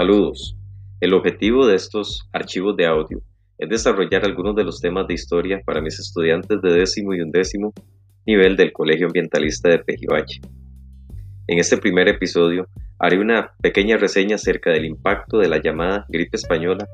Saludos. 0.00 0.56
El 0.98 1.12
objetivo 1.12 1.66
de 1.66 1.76
estos 1.76 2.26
archivos 2.32 2.74
de 2.74 2.86
audio 2.86 3.20
es 3.58 3.68
desarrollar 3.68 4.24
algunos 4.24 4.56
de 4.56 4.64
los 4.64 4.80
temas 4.80 5.06
de 5.06 5.12
historia 5.12 5.60
para 5.62 5.82
mis 5.82 5.98
estudiantes 5.98 6.62
de 6.62 6.72
décimo 6.72 7.12
y 7.12 7.20
undécimo 7.20 7.74
nivel 8.24 8.56
del 8.56 8.72
Colegio 8.72 9.08
Ambientalista 9.08 9.68
de 9.68 9.80
Pejivache. 9.80 10.40
En 11.48 11.58
este 11.58 11.76
primer 11.76 12.08
episodio 12.08 12.66
haré 12.98 13.18
una 13.18 13.52
pequeña 13.60 13.98
reseña 13.98 14.36
acerca 14.36 14.70
del 14.70 14.86
impacto 14.86 15.36
de 15.36 15.50
la 15.50 15.60
llamada 15.60 16.06
gripe 16.08 16.38
española 16.38 16.88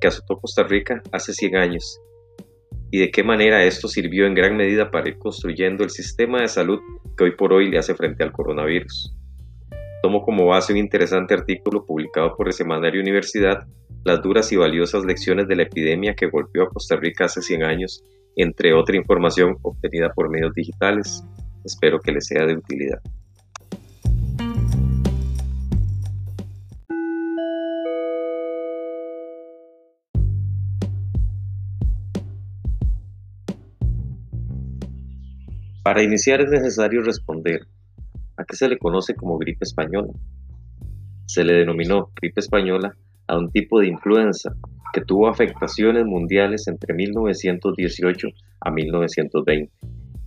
que 0.00 0.06
azotó 0.06 0.36
Costa 0.36 0.62
Rica 0.62 1.02
hace 1.10 1.32
100 1.32 1.56
años 1.56 1.98
y 2.92 3.00
de 3.00 3.10
qué 3.10 3.24
manera 3.24 3.64
esto 3.64 3.88
sirvió 3.88 4.24
en 4.24 4.34
gran 4.34 4.56
medida 4.56 4.88
para 4.92 5.08
ir 5.08 5.18
construyendo 5.18 5.82
el 5.82 5.90
sistema 5.90 6.42
de 6.42 6.46
salud 6.46 6.78
que 7.18 7.24
hoy 7.24 7.32
por 7.32 7.52
hoy 7.52 7.68
le 7.68 7.78
hace 7.78 7.96
frente 7.96 8.22
al 8.22 8.30
coronavirus. 8.30 9.16
Tomo 10.02 10.22
como 10.22 10.46
base 10.46 10.72
un 10.72 10.80
interesante 10.80 11.32
artículo 11.32 11.86
publicado 11.86 12.34
por 12.36 12.48
el 12.48 12.52
semanario 12.52 13.00
Universidad, 13.00 13.68
Las 14.04 14.20
duras 14.20 14.50
y 14.50 14.56
valiosas 14.56 15.04
lecciones 15.04 15.46
de 15.46 15.54
la 15.54 15.62
epidemia 15.62 16.14
que 16.16 16.26
golpeó 16.26 16.64
a 16.64 16.68
Costa 16.70 16.96
Rica 16.96 17.26
hace 17.26 17.40
100 17.40 17.62
años, 17.62 18.02
entre 18.34 18.74
otra 18.74 18.96
información 18.96 19.58
obtenida 19.62 20.12
por 20.12 20.28
medios 20.28 20.52
digitales. 20.54 21.22
Espero 21.64 22.00
que 22.00 22.10
les 22.10 22.26
sea 22.26 22.44
de 22.44 22.56
utilidad. 22.56 23.00
Para 35.84 36.02
iniciar 36.02 36.40
es 36.40 36.50
necesario 36.50 37.02
responder 37.02 37.68
a 38.42 38.44
qué 38.44 38.56
se 38.56 38.68
le 38.68 38.78
conoce 38.78 39.14
como 39.14 39.38
gripe 39.38 39.64
española. 39.64 40.12
Se 41.26 41.44
le 41.44 41.54
denominó 41.54 42.10
gripe 42.20 42.40
española 42.40 42.94
a 43.28 43.38
un 43.38 43.50
tipo 43.50 43.80
de 43.80 43.88
influenza 43.88 44.54
que 44.92 45.00
tuvo 45.00 45.28
afectaciones 45.28 46.04
mundiales 46.04 46.68
entre 46.68 46.92
1918 46.94 48.28
a 48.60 48.70
1920 48.70 49.72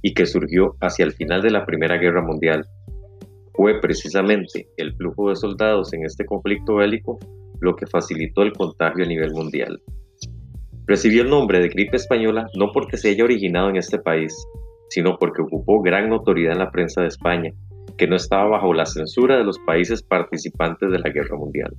y 0.01 0.13
que 0.13 0.25
surgió 0.25 0.75
hacia 0.81 1.05
el 1.05 1.13
final 1.13 1.41
de 1.41 1.51
la 1.51 1.65
Primera 1.65 1.97
Guerra 1.97 2.21
Mundial. 2.21 2.65
Fue 3.53 3.79
precisamente 3.79 4.67
el 4.77 4.95
flujo 4.95 5.29
de 5.29 5.35
soldados 5.35 5.93
en 5.93 6.05
este 6.05 6.25
conflicto 6.25 6.75
bélico 6.75 7.19
lo 7.61 7.75
que 7.75 7.87
facilitó 7.87 8.43
el 8.43 8.53
contagio 8.53 9.05
a 9.05 9.07
nivel 9.07 9.31
mundial. 9.31 9.81
Recibió 10.87 11.23
el 11.23 11.29
nombre 11.29 11.59
de 11.59 11.69
gripe 11.69 11.97
española 11.97 12.47
no 12.55 12.71
porque 12.71 12.97
se 12.97 13.09
haya 13.09 13.23
originado 13.23 13.69
en 13.69 13.77
este 13.77 13.97
país, 13.97 14.35
sino 14.89 15.17
porque 15.17 15.41
ocupó 15.41 15.81
gran 15.81 16.09
notoriedad 16.09 16.53
en 16.53 16.59
la 16.59 16.71
prensa 16.71 17.01
de 17.01 17.07
España, 17.07 17.51
que 17.97 18.07
no 18.07 18.15
estaba 18.15 18.49
bajo 18.49 18.73
la 18.73 18.85
censura 18.85 19.37
de 19.37 19.43
los 19.43 19.59
países 19.59 20.01
participantes 20.03 20.91
de 20.91 20.99
la 20.99 21.09
guerra 21.09 21.37
mundial. 21.37 21.75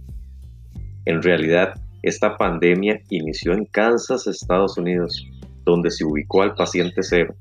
En 1.05 1.23
realidad, 1.23 1.75
esta 2.03 2.36
pandemia 2.36 3.00
inició 3.11 3.53
en 3.53 3.64
Kansas, 3.67 4.27
Estados 4.27 4.78
Unidos, 4.78 5.25
donde 5.64 5.91
se 5.91 6.05
ubicó 6.05 6.42
al 6.42 6.55
paciente 6.55 7.03
cero, 7.03 7.34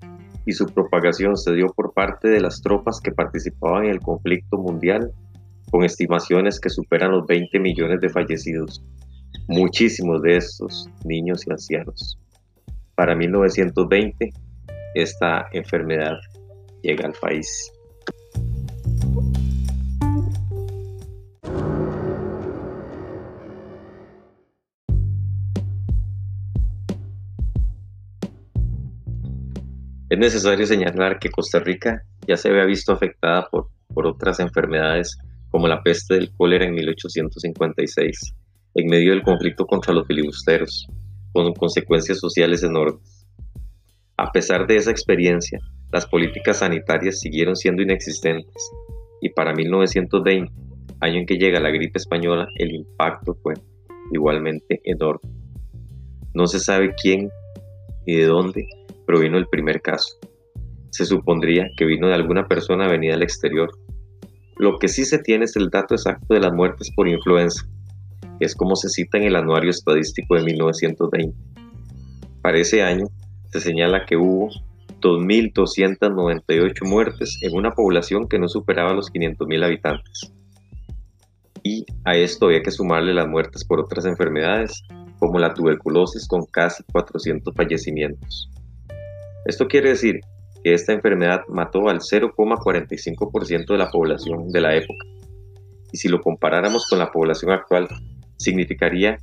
y 0.46 0.54
su 0.54 0.66
propagación 0.68 1.38
se 1.38 1.54
dio 1.54 1.68
por 1.76 1.94
parte 1.94 2.28
de 2.28 2.42
las 2.42 2.62
tropas 2.62 3.00
que 3.02 3.12
participaban 3.12 3.86
en 3.86 3.92
el 3.92 4.00
conflicto 4.00 4.58
mundial, 4.58 5.12
con 5.72 5.84
estimaciones 5.84 6.60
que 6.60 6.70
superan 6.70 7.12
los 7.12 7.26
20 7.26 7.60
millones 7.60 8.00
de 8.02 8.10
fallecidos, 8.10 8.84
muchísimos 9.48 10.22
de 10.22 10.38
estos 10.38 10.90
niños 11.04 11.46
y 11.48 11.52
ancianos. 11.52 12.20
Para 12.96 13.16
1920, 13.16 14.32
esta 14.94 15.48
enfermedad 15.52 16.18
llega 16.82 17.06
al 17.06 17.14
país. 17.20 17.72
Es 30.16 30.20
necesario 30.20 30.66
señalar 30.66 31.20
que 31.20 31.30
Costa 31.30 31.60
Rica 31.60 32.02
ya 32.26 32.38
se 32.38 32.48
había 32.48 32.64
visto 32.64 32.94
afectada 32.94 33.50
por, 33.52 33.68
por 33.94 34.08
otras 34.08 34.40
enfermedades 34.40 35.18
como 35.52 35.68
la 35.68 35.84
peste 35.84 36.14
del 36.14 36.32
cólera 36.32 36.64
en 36.64 36.74
1856, 36.74 38.34
en 38.76 38.88
medio 38.88 39.12
del 39.12 39.24
conflicto 39.24 39.66
contra 39.66 39.94
los 39.94 40.08
filibusteros, 40.08 40.88
con 41.34 41.52
consecuencias 41.52 42.20
sociales 42.20 42.64
enormes. 42.64 43.28
A 44.16 44.32
pesar 44.32 44.66
de 44.68 44.78
esa 44.78 44.90
experiencia, 44.90 45.60
las 45.92 46.06
políticas 46.06 46.60
sanitarias 46.60 47.20
siguieron 47.20 47.58
siendo 47.58 47.82
inexistentes 47.82 48.72
y 49.20 49.32
para 49.32 49.54
1920, 49.54 50.50
año 51.02 51.20
en 51.20 51.26
que 51.26 51.36
llega 51.36 51.60
la 51.60 51.72
gripe 51.72 51.98
española, 52.00 52.48
el 52.56 52.74
impacto 52.74 53.36
fue 53.44 53.56
igualmente 54.14 54.80
enorme. 54.86 55.30
No 56.34 56.48
se 56.48 56.62
sabe 56.62 56.96
quién 57.04 57.30
y 58.06 58.16
de 58.16 58.28
dónde 58.28 58.66
provino 59.06 59.38
el 59.38 59.48
primer 59.48 59.82
caso. 59.82 60.18
Se 60.90 61.06
supondría 61.06 61.68
que 61.78 61.86
vino 61.86 62.08
de 62.08 62.16
alguna 62.16 62.48
persona 62.48 62.88
venida 62.88 63.14
del 63.14 63.24
exterior. 63.24 63.70
Lo 64.58 64.80
que 64.80 64.88
sí 64.88 65.06
se 65.06 65.20
tiene 65.20 65.46
es 65.46 65.56
el 65.56 65.70
dato 65.70 65.96
exacto 65.96 66.34
de 66.34 66.40
las 66.40 66.54
muertes 66.54 66.92
por 66.96 67.08
influenza, 67.08 67.66
es 68.40 68.56
como 68.56 68.76
se 68.76 68.90
cita 68.90 69.18
en 69.18 69.26
el 69.26 69.36
Anuario 69.36 69.70
Estadístico 69.70 70.36
de 70.36 70.44
1920. 70.44 71.38
Para 72.42 72.58
ese 72.58 72.84
año, 72.84 73.08
se 73.52 73.60
señala 73.60 74.06
que 74.06 74.18
hubo 74.18 74.50
2.298 75.02 76.86
muertes 76.86 77.38
en 77.42 77.56
una 77.56 77.72
población 77.72 78.28
que 78.28 78.40
no 78.40 78.48
superaba 78.48 78.94
los 78.94 79.12
500.000 79.12 79.64
habitantes. 79.64 80.34
Y 81.64 81.86
a 82.04 82.16
esto 82.16 82.48
había 82.48 82.62
que 82.62 82.72
sumarle 82.72 83.14
las 83.14 83.28
muertes 83.28 83.66
por 83.66 83.80
otras 83.80 84.06
enfermedades, 84.06 84.84
como 85.20 85.40
la 85.40 85.54
tuberculosis 85.54 86.28
con 86.28 86.46
casi 86.46 86.84
400 86.92 87.54
fallecimientos. 87.56 88.52
Esto 89.46 89.68
quiere 89.68 89.90
decir 89.90 90.20
que 90.64 90.74
esta 90.74 90.94
enfermedad 90.94 91.42
mató 91.48 91.88
al 91.88 92.00
0,45% 92.00 93.68
de 93.68 93.78
la 93.78 93.92
población 93.92 94.50
de 94.50 94.62
la 94.62 94.76
época. 94.76 95.06
Y 95.92 95.98
si 95.98 96.08
lo 96.08 96.20
comparáramos 96.22 96.88
con 96.90 97.00
la 97.00 97.12
población 97.12 97.52
actual, 97.52 97.88
significaría 98.38 99.20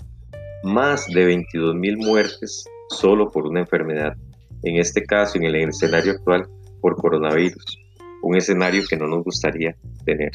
más 0.63 1.07
de 1.09 1.27
22.000 1.27 1.97
muertes 1.97 2.65
solo 2.89 3.31
por 3.31 3.47
una 3.47 3.61
enfermedad, 3.61 4.17
en 4.63 4.77
este 4.77 5.03
caso 5.03 5.39
en 5.39 5.45
el 5.45 5.57
escenario 5.57 6.13
actual 6.13 6.47
por 6.81 6.97
coronavirus, 6.97 7.79
un 8.23 8.37
escenario 8.37 8.83
que 8.89 8.97
no 8.97 9.09
nos 9.09 9.25
gustaría 9.25 9.77
tener. 10.05 10.31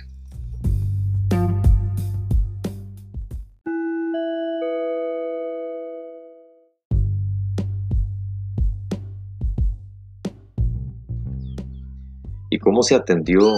¿Y 12.58 12.60
cómo 12.60 12.82
se 12.82 12.96
atendió 12.96 13.54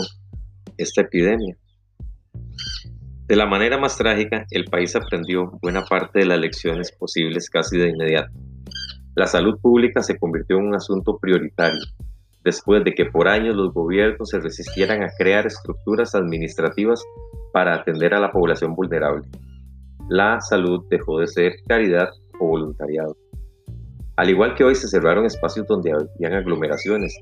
esta 0.75 1.03
epidemia? 1.03 1.55
De 3.27 3.37
la 3.37 3.45
manera 3.45 3.77
más 3.77 3.97
trágica, 3.97 4.45
el 4.51 4.65
país 4.65 4.93
aprendió 4.93 5.51
buena 5.61 5.85
parte 5.85 6.19
de 6.19 6.25
las 6.25 6.37
lecciones 6.37 6.91
posibles 6.91 7.49
casi 7.49 7.77
de 7.77 7.91
inmediato. 7.91 8.33
La 9.15 9.25
salud 9.25 9.57
pública 9.61 10.03
se 10.03 10.19
convirtió 10.19 10.57
en 10.57 10.65
un 10.65 10.75
asunto 10.75 11.17
prioritario, 11.17 11.79
después 12.43 12.83
de 12.83 12.93
que 12.93 13.05
por 13.05 13.29
años 13.29 13.55
los 13.55 13.73
gobiernos 13.73 14.31
se 14.31 14.41
resistieran 14.41 15.01
a 15.01 15.11
crear 15.17 15.47
estructuras 15.47 16.13
administrativas 16.13 17.01
para 17.53 17.75
atender 17.75 18.13
a 18.13 18.19
la 18.19 18.33
población 18.33 18.75
vulnerable. 18.75 19.25
La 20.09 20.41
salud 20.41 20.83
dejó 20.89 21.21
de 21.21 21.27
ser 21.27 21.53
caridad 21.65 22.09
o 22.37 22.47
voluntariado. 22.47 23.15
Al 24.17 24.29
igual 24.29 24.55
que 24.55 24.65
hoy 24.65 24.75
se 24.75 24.89
cerraron 24.89 25.25
espacios 25.25 25.65
donde 25.67 25.93
habían 25.93 26.33
aglomeraciones, 26.33 27.17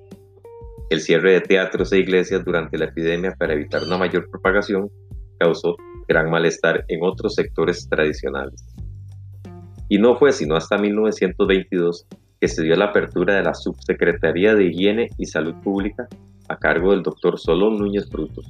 el 0.89 1.01
cierre 1.01 1.33
de 1.33 1.41
teatros 1.41 1.91
e 1.91 1.99
iglesias 1.99 2.43
durante 2.45 2.77
la 2.77 2.85
epidemia 2.85 3.33
para 3.37 3.53
evitar 3.53 3.83
una 3.83 3.97
mayor 3.97 4.29
propagación 4.29 4.89
causó 5.37 5.75
gran 6.07 6.29
malestar 6.29 6.85
en 6.87 6.99
otros 7.03 7.35
sectores 7.35 7.87
tradicionales. 7.89 8.65
Y 9.89 9.99
no 9.99 10.15
fue 10.15 10.31
sino 10.31 10.55
hasta 10.55 10.77
1922 10.77 12.07
que 12.39 12.47
se 12.47 12.63
dio 12.63 12.75
la 12.75 12.85
apertura 12.85 13.35
de 13.35 13.43
la 13.43 13.53
Subsecretaría 13.53 14.55
de 14.55 14.65
Higiene 14.65 15.09
y 15.17 15.25
Salud 15.25 15.55
Pública 15.63 16.07
a 16.49 16.57
cargo 16.57 16.91
del 16.91 17.03
doctor 17.03 17.37
Solón 17.37 17.77
Núñez 17.77 18.09
Frutos. 18.09 18.45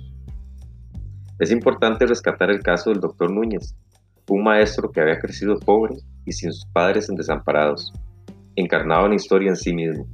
Es 1.39 1.51
importante 1.51 2.05
rescatar 2.05 2.51
el 2.51 2.61
caso 2.61 2.89
del 2.89 2.99
doctor 2.99 3.31
Núñez, 3.31 3.75
un 4.29 4.43
maestro 4.43 4.91
que 4.91 5.01
había 5.01 5.19
crecido 5.19 5.57
pobre 5.59 5.95
y 6.25 6.31
sin 6.31 6.51
sus 6.51 6.65
padres 6.71 7.09
en 7.09 7.15
desamparados, 7.15 7.93
encarnado 8.55 9.05
en 9.05 9.13
historia 9.13 9.49
en 9.49 9.55
sí 9.55 9.73
mismo. 9.73 10.05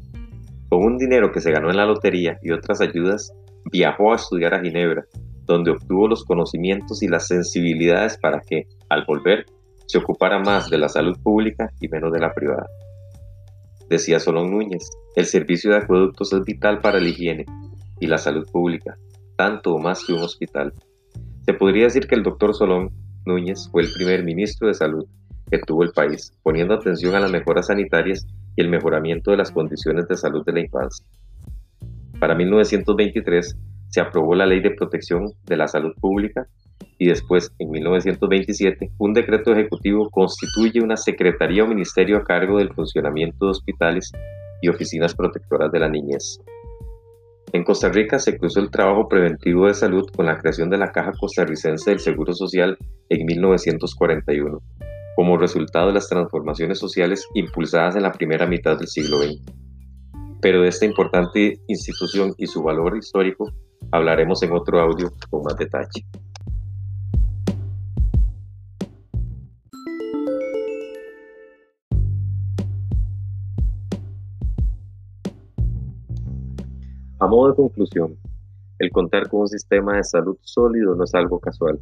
Con 0.73 0.85
un 0.85 0.97
dinero 0.97 1.31
que 1.31 1.39
se 1.39 1.51
ganó 1.51 1.69
en 1.69 1.77
la 1.77 1.85
lotería 1.85 2.39
y 2.41 2.49
otras 2.49 2.81
ayudas, 2.81 3.31
viajó 3.71 4.11
a 4.11 4.15
estudiar 4.15 4.55
a 4.55 4.59
Ginebra, 4.59 5.05
donde 5.45 5.69
obtuvo 5.69 6.07
los 6.07 6.25
conocimientos 6.25 7.03
y 7.03 7.07
las 7.07 7.27
sensibilidades 7.27 8.17
para 8.17 8.41
que, 8.41 8.63
al 8.89 9.05
volver, 9.05 9.45
se 9.85 9.99
ocupara 9.99 10.39
más 10.39 10.71
de 10.71 10.79
la 10.79 10.89
salud 10.89 11.15
pública 11.21 11.69
y 11.79 11.87
menos 11.89 12.11
de 12.11 12.19
la 12.19 12.33
privada. 12.33 12.65
Decía 13.87 14.19
Solón 14.19 14.49
Núñez, 14.49 14.89
el 15.15 15.27
servicio 15.27 15.69
de 15.69 15.77
acueductos 15.77 16.33
es 16.33 16.43
vital 16.43 16.79
para 16.79 16.99
la 16.99 17.07
higiene 17.07 17.45
y 17.99 18.07
la 18.07 18.17
salud 18.17 18.47
pública, 18.51 18.97
tanto 19.37 19.75
o 19.75 19.77
más 19.77 20.03
que 20.03 20.13
un 20.13 20.23
hospital. 20.23 20.73
Se 21.45 21.53
podría 21.53 21.83
decir 21.83 22.07
que 22.07 22.15
el 22.15 22.23
doctor 22.23 22.55
Solón 22.55 22.89
Núñez 23.27 23.69
fue 23.71 23.83
el 23.83 23.93
primer 23.93 24.23
ministro 24.23 24.69
de 24.69 24.73
salud 24.73 25.05
que 25.51 25.59
tuvo 25.59 25.83
el 25.83 25.91
país, 25.91 26.33
poniendo 26.41 26.73
atención 26.73 27.13
a 27.13 27.19
las 27.19 27.31
mejoras 27.31 27.67
sanitarias 27.67 28.25
y 28.55 28.61
el 28.61 28.69
mejoramiento 28.69 29.31
de 29.31 29.37
las 29.37 29.51
condiciones 29.51 30.07
de 30.07 30.17
salud 30.17 30.43
de 30.45 30.53
la 30.53 30.61
infancia. 30.61 31.05
Para 32.19 32.35
1923 32.35 33.57
se 33.89 34.01
aprobó 34.01 34.35
la 34.35 34.45
Ley 34.45 34.61
de 34.61 34.71
Protección 34.71 35.33
de 35.45 35.57
la 35.57 35.67
Salud 35.67 35.93
Pública 35.99 36.47
y 36.97 37.07
después, 37.07 37.51
en 37.59 37.69
1927, 37.71 38.91
un 38.97 39.13
decreto 39.13 39.51
ejecutivo 39.51 40.09
constituye 40.09 40.81
una 40.81 40.97
secretaría 40.97 41.63
o 41.63 41.67
ministerio 41.67 42.17
a 42.17 42.23
cargo 42.23 42.57
del 42.57 42.73
funcionamiento 42.73 43.45
de 43.45 43.51
hospitales 43.51 44.11
y 44.61 44.69
oficinas 44.69 45.13
protectoras 45.13 45.71
de 45.71 45.79
la 45.79 45.89
niñez. 45.89 46.39
En 47.51 47.63
Costa 47.63 47.89
Rica 47.89 48.17
se 48.17 48.37
cruzó 48.37 48.61
el 48.61 48.71
trabajo 48.71 49.07
preventivo 49.07 49.67
de 49.67 49.75
salud 49.75 50.09
con 50.15 50.25
la 50.25 50.39
creación 50.39 50.69
de 50.69 50.77
la 50.77 50.91
Caja 50.91 51.11
Costarricense 51.11 51.91
del 51.91 51.99
Seguro 51.99 52.33
Social 52.33 52.77
en 53.09 53.25
1941, 53.25 54.59
como 55.15 55.37
resultado 55.37 55.87
de 55.87 55.93
las 55.93 56.07
transformaciones 56.07 56.79
sociales 56.79 57.27
impulsadas 57.33 57.95
en 57.95 58.03
la 58.03 58.11
primera 58.11 58.47
mitad 58.47 58.77
del 58.77 58.87
siglo 58.87 59.19
XX. 59.19 59.41
Pero 60.41 60.61
de 60.61 60.69
esta 60.69 60.85
importante 60.85 61.59
institución 61.67 62.33
y 62.37 62.47
su 62.47 62.63
valor 62.63 62.97
histórico 62.97 63.51
hablaremos 63.91 64.41
en 64.43 64.53
otro 64.53 64.79
audio 64.79 65.13
con 65.29 65.43
más 65.43 65.55
detalle. 65.57 66.05
A 77.19 77.27
modo 77.27 77.51
de 77.51 77.55
conclusión, 77.55 78.17
el 78.79 78.91
contar 78.91 79.29
con 79.29 79.41
un 79.41 79.47
sistema 79.47 79.95
de 79.95 80.03
salud 80.03 80.37
sólido 80.41 80.93
no 80.93 81.05
es 81.05 81.15
algo 81.15 81.39
casual. 81.39 81.79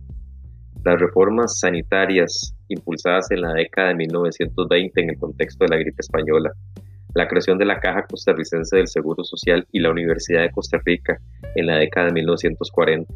Las 0.83 0.99
reformas 0.99 1.59
sanitarias 1.59 2.55
impulsadas 2.67 3.29
en 3.29 3.41
la 3.41 3.53
década 3.53 3.89
de 3.89 3.95
1920 3.95 5.01
en 5.01 5.09
el 5.11 5.19
contexto 5.19 5.65
de 5.65 5.69
la 5.69 5.77
gripe 5.77 6.01
española, 6.01 6.51
la 7.13 7.27
creación 7.27 7.57
de 7.57 7.65
la 7.65 7.79
Caja 7.79 8.05
Costarricense 8.07 8.77
del 8.77 8.87
Seguro 8.87 9.23
Social 9.23 9.67
y 9.71 9.79
la 9.79 9.91
Universidad 9.91 10.41
de 10.41 10.51
Costa 10.51 10.79
Rica 10.83 11.19
en 11.55 11.67
la 11.67 11.77
década 11.77 12.07
de 12.07 12.13
1940, 12.13 13.13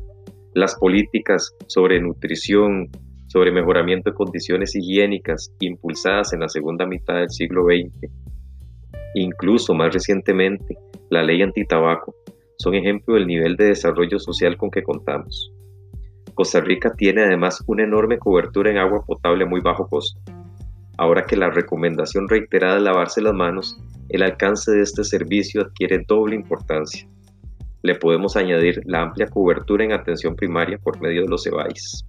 las 0.53 0.75
políticas 0.75 1.55
sobre 1.67 1.99
nutrición, 1.99 2.89
sobre 3.27 3.51
mejoramiento 3.51 4.11
de 4.11 4.15
condiciones 4.15 4.75
higiénicas 4.75 5.51
impulsadas 5.59 6.33
en 6.33 6.41
la 6.41 6.49
segunda 6.49 6.85
mitad 6.85 7.15
del 7.15 7.31
siglo 7.31 7.65
XX, 7.65 8.11
incluso 9.15 9.73
más 9.73 9.93
recientemente 9.93 10.77
la 11.09 11.23
ley 11.23 11.41
antitabaco, 11.41 12.15
son 12.57 12.75
ejemplo 12.75 13.15
del 13.15 13.27
nivel 13.27 13.55
de 13.55 13.65
desarrollo 13.65 14.19
social 14.19 14.55
con 14.55 14.69
que 14.69 14.83
contamos. 14.83 15.51
Costa 16.35 16.59
Rica 16.59 16.93
tiene 16.93 17.23
además 17.23 17.63
una 17.65 17.83
enorme 17.83 18.19
cobertura 18.19 18.69
en 18.69 18.77
agua 18.77 19.05
potable 19.05 19.45
a 19.45 19.47
muy 19.47 19.61
bajo 19.61 19.87
costo. 19.87 20.19
Ahora 20.97 21.25
que 21.25 21.37
la 21.37 21.49
recomendación 21.49 22.27
reiterada 22.27 22.75
de 22.75 22.81
lavarse 22.81 23.21
las 23.21 23.33
manos, 23.33 23.81
el 24.09 24.21
alcance 24.21 24.71
de 24.71 24.81
este 24.81 25.05
servicio 25.05 25.61
adquiere 25.61 26.03
doble 26.05 26.35
importancia. 26.35 27.07
Le 27.83 27.95
podemos 27.95 28.35
añadir 28.35 28.81
la 28.85 29.01
amplia 29.01 29.27
cobertura 29.27 29.85
en 29.85 29.93
atención 29.93 30.35
primaria 30.35 30.77
por 30.77 30.99
medio 30.99 31.21
de 31.21 31.29
los 31.29 31.47
EBAIS. 31.47 32.05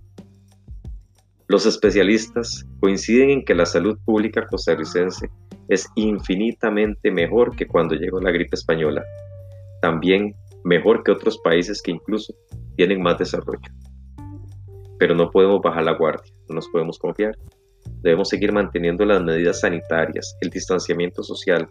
Los 1.46 1.64
especialistas 1.64 2.66
coinciden 2.80 3.30
en 3.30 3.44
que 3.44 3.54
la 3.54 3.66
salud 3.66 3.96
pública 4.04 4.44
costarricense 4.48 5.30
es 5.68 5.88
infinitamente 5.94 7.12
mejor 7.12 7.54
que 7.54 7.68
cuando 7.68 7.94
llegó 7.94 8.20
la 8.20 8.32
gripe 8.32 8.56
española, 8.56 9.04
también 9.80 10.34
mejor 10.64 11.04
que 11.04 11.12
otros 11.12 11.38
países 11.38 11.80
que 11.80 11.92
incluso 11.92 12.34
tienen 12.76 13.00
más 13.00 13.18
desarrollo. 13.18 13.70
Pero 14.98 15.14
no 15.14 15.30
podemos 15.30 15.60
bajar 15.60 15.84
la 15.84 15.92
guardia, 15.92 16.32
no 16.48 16.56
nos 16.56 16.68
podemos 16.68 16.98
confiar. 16.98 17.36
Debemos 18.02 18.28
seguir 18.28 18.52
manteniendo 18.52 19.04
las 19.04 19.22
medidas 19.22 19.60
sanitarias, 19.60 20.36
el 20.40 20.50
distanciamiento 20.50 21.22
social 21.22 21.68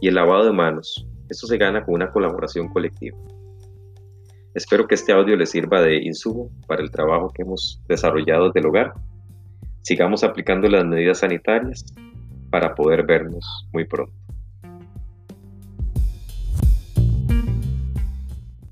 y 0.00 0.08
el 0.08 0.14
lavado 0.14 0.44
de 0.44 0.52
manos. 0.52 1.06
Eso 1.28 1.46
se 1.46 1.56
gana 1.56 1.84
con 1.84 1.94
una 1.94 2.10
colaboración 2.10 2.68
colectiva. 2.68 3.16
Espero 4.54 4.86
que 4.86 4.94
este 4.94 5.12
audio 5.12 5.36
les 5.36 5.50
sirva 5.50 5.82
de 5.82 5.96
insumo 5.96 6.48
para 6.68 6.82
el 6.82 6.90
trabajo 6.90 7.30
que 7.34 7.42
hemos 7.42 7.82
desarrollado 7.88 8.46
desde 8.46 8.60
el 8.60 8.66
hogar. 8.66 8.94
Sigamos 9.82 10.22
aplicando 10.22 10.68
las 10.68 10.84
medidas 10.84 11.18
sanitarias 11.18 11.84
para 12.50 12.74
poder 12.74 13.04
vernos 13.04 13.44
muy 13.72 13.84
pronto. 13.84 14.23